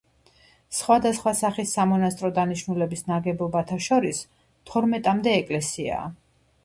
[0.75, 4.23] სხვადასხვა სახის სამონასტრო დანიშნულების ნაგებობათა შორის
[4.71, 6.09] თორმეტამდე ეკლესიაა.